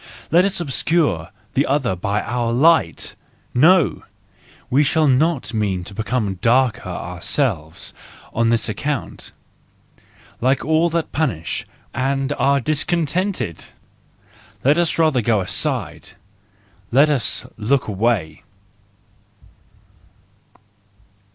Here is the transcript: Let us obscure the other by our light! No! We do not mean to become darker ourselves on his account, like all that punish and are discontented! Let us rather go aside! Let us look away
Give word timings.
Let 0.31 0.45
us 0.45 0.59
obscure 0.59 1.29
the 1.53 1.67
other 1.67 1.95
by 1.95 2.23
our 2.23 2.51
light! 2.51 3.13
No! 3.53 4.01
We 4.67 4.83
do 4.83 5.07
not 5.07 5.53
mean 5.53 5.83
to 5.83 5.93
become 5.93 6.39
darker 6.41 6.89
ourselves 6.89 7.93
on 8.33 8.49
his 8.49 8.67
account, 8.67 9.31
like 10.39 10.65
all 10.65 10.89
that 10.89 11.11
punish 11.11 11.67
and 11.93 12.33
are 12.39 12.59
discontented! 12.59 13.65
Let 14.63 14.79
us 14.79 14.97
rather 14.97 15.21
go 15.21 15.39
aside! 15.39 16.13
Let 16.91 17.11
us 17.11 17.45
look 17.55 17.87
away 17.87 18.41